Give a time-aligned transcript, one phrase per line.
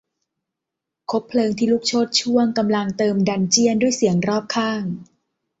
[1.11, 4.83] คบเพลิงที่ลุกโชติช่วงกำลังเติมดันเจี้ยนด้วยเสียงรอบข้าง